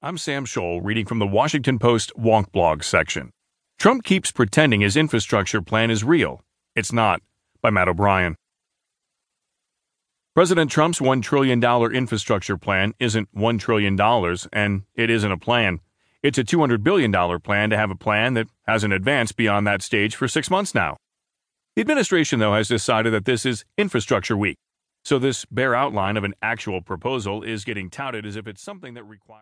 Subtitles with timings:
[0.00, 3.32] I'm Sam Scholl, reading from the Washington Post Wonkblog section.
[3.80, 6.40] Trump keeps pretending his infrastructure plan is real.
[6.76, 7.20] It's not.
[7.62, 8.36] By Matt O'Brien.
[10.36, 11.60] President Trump's $1 trillion
[11.92, 14.00] infrastructure plan isn't $1 trillion,
[14.52, 15.80] and it isn't a plan.
[16.22, 20.14] It's a $200 billion plan to have a plan that hasn't advanced beyond that stage
[20.14, 20.96] for six months now.
[21.74, 24.58] The administration, though, has decided that this is Infrastructure Week.
[25.04, 28.94] So this bare outline of an actual proposal is getting touted as if it's something
[28.94, 29.36] that requires.